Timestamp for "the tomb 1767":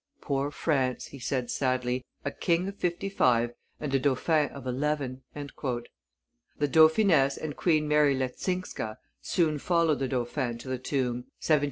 10.69-11.17